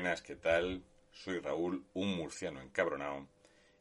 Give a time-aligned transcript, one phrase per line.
[0.00, 0.82] Buenas, ¿qué tal?
[1.12, 3.28] Soy Raúl, un murciano encabronado,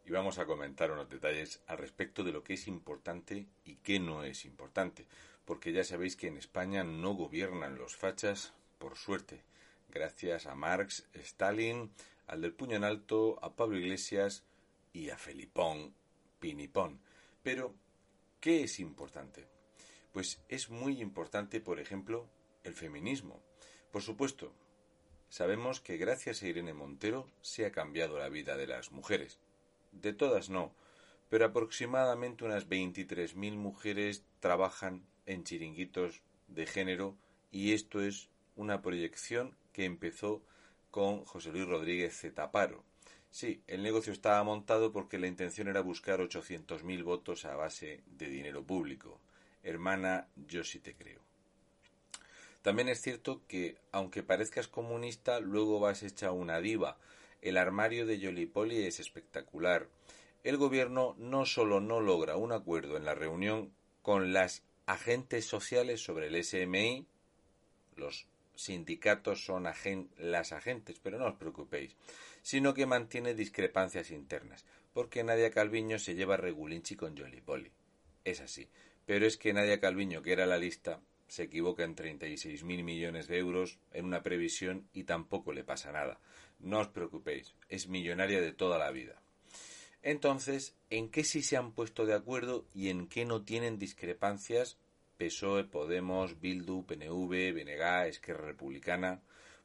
[0.06, 4.02] y vamos a comentar unos detalles al respecto de lo que es importante y qué
[4.02, 5.08] no es importante,
[5.46, 9.44] porque ya sabéis que en España no gobiernan los fachas, por suerte,
[9.88, 11.90] gracias a Marx, Stalin,
[12.28, 14.44] al del puño en alto, a Pablo Iglesias
[14.92, 15.94] y a Felipón,
[16.42, 17.00] Pinipón.
[17.44, 17.74] Pero,
[18.42, 19.48] ¿qué es importante?
[20.12, 22.28] Pues es muy importante, por ejemplo,
[22.66, 23.42] el feminismo.
[23.90, 24.52] Por supuesto,
[25.30, 29.40] sabemos que gracias a Irene Montero se ha cambiado la vida de las mujeres.
[29.92, 30.74] De todas no,
[31.30, 37.16] pero aproximadamente unas 23.000 mujeres trabajan en chiringuitos de género
[37.52, 40.44] y esto es una proyección que empezó
[40.92, 42.84] con José Luis Rodríguez Zetaparo.
[43.32, 48.28] Sí, el negocio estaba montado porque la intención era buscar 800.000 votos a base de
[48.28, 49.22] dinero público.
[49.62, 51.29] Hermana, yo sí te creo.
[52.62, 56.98] También es cierto que, aunque parezcas comunista, luego vas hecha una diva.
[57.42, 59.88] El armario de Jolipoli es espectacular.
[60.44, 63.72] El gobierno no solo no logra un acuerdo en la reunión
[64.02, 67.06] con las agentes sociales sobre el SMI,
[67.96, 69.68] los sindicatos son
[70.18, 71.96] las agentes, pero no os preocupéis,
[72.42, 77.72] sino que mantiene discrepancias internas, porque Nadia Calviño se lleva regulinchi con Jolly
[78.26, 78.68] Es así.
[79.06, 83.38] Pero es que Nadia Calviño, que era la lista, se equivoca en 36.000 millones de
[83.38, 86.20] euros en una previsión y tampoco le pasa nada.
[86.60, 89.22] No os preocupéis, es millonaria de toda la vida.
[90.02, 94.78] Entonces, ¿en qué sí se han puesto de acuerdo y en qué no tienen discrepancias
[95.20, 99.22] PSOE, Podemos, Bildu, PNV, BNG, Esquerra Republicana,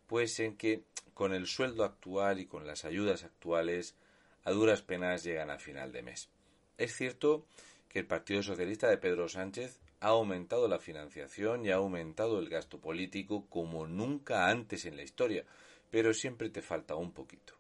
[0.08, 0.82] pues en que
[1.14, 3.94] con el sueldo actual y con las ayudas actuales
[4.42, 6.28] a duras penas llegan a final de mes.
[6.76, 7.46] Es cierto
[7.94, 12.48] que el Partido Socialista de Pedro Sánchez ha aumentado la financiación y ha aumentado el
[12.48, 15.44] gasto político como nunca antes en la historia,
[15.92, 17.54] pero siempre te falta un poquito.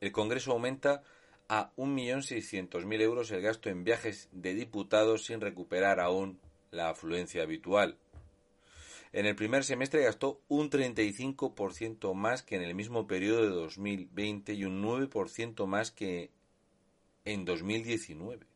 [0.00, 1.02] El Congreso aumenta
[1.50, 6.40] a 1.600.000 euros el gasto en viajes de diputados sin recuperar aún
[6.70, 7.98] la afluencia habitual.
[9.12, 14.54] En el primer semestre gastó un 35% más que en el mismo periodo de 2020
[14.54, 16.30] y un 9% más que
[17.26, 18.53] en 2019.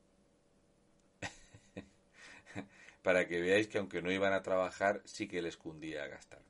[3.02, 6.40] Para que veáis que aunque no iban a trabajar, sí que les cundía a gastar.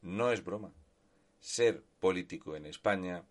[0.00, 0.72] No es broma.
[1.40, 3.24] Ser político en España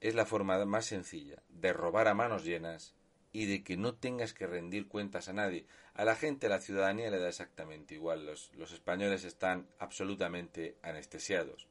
[0.00, 2.94] es la forma más sencilla de robar a manos llenas
[3.32, 5.64] y de que no tengas que rendir cuentas a nadie.
[5.94, 8.26] A la gente, a la ciudadanía le da exactamente igual.
[8.26, 11.66] Los, los españoles están absolutamente anestesiados.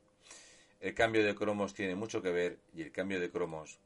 [0.80, 3.80] El cambio de cromos tiene mucho que ver y el cambio de cromos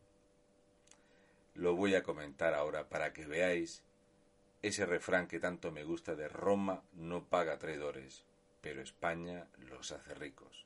[1.53, 3.83] lo voy a comentar ahora para que veáis
[4.61, 8.23] ese refrán que tanto me gusta de Roma no paga traidores,
[8.61, 10.65] pero España los hace ricos.